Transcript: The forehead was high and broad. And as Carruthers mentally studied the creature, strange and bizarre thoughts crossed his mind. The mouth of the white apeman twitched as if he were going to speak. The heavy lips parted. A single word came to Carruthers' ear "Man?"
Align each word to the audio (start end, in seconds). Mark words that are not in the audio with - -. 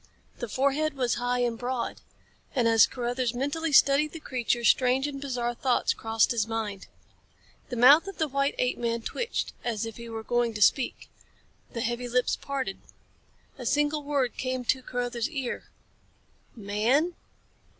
The 0.39 0.49
forehead 0.49 0.95
was 0.95 1.13
high 1.21 1.41
and 1.41 1.59
broad. 1.59 2.01
And 2.55 2.67
as 2.67 2.87
Carruthers 2.87 3.35
mentally 3.35 3.71
studied 3.71 4.13
the 4.13 4.19
creature, 4.19 4.63
strange 4.63 5.05
and 5.05 5.21
bizarre 5.21 5.53
thoughts 5.53 5.93
crossed 5.93 6.31
his 6.31 6.47
mind. 6.47 6.87
The 7.69 7.75
mouth 7.75 8.07
of 8.07 8.17
the 8.17 8.27
white 8.27 8.55
apeman 8.57 9.03
twitched 9.03 9.53
as 9.63 9.85
if 9.85 9.97
he 9.97 10.09
were 10.09 10.23
going 10.23 10.55
to 10.55 10.61
speak. 10.63 11.07
The 11.73 11.81
heavy 11.81 12.09
lips 12.09 12.35
parted. 12.35 12.79
A 13.59 13.65
single 13.67 14.01
word 14.01 14.37
came 14.37 14.65
to 14.65 14.81
Carruthers' 14.81 15.29
ear 15.29 15.65
"Man?" 16.55 17.13